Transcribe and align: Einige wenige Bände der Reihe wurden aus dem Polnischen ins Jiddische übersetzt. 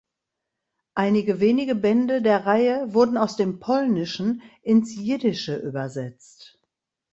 Einige 0.95 1.39
wenige 1.41 1.75
Bände 1.75 2.23
der 2.23 2.47
Reihe 2.47 2.91
wurden 2.91 3.17
aus 3.17 3.35
dem 3.35 3.59
Polnischen 3.59 4.41
ins 4.63 4.95
Jiddische 4.95 5.55
übersetzt. 5.57 6.57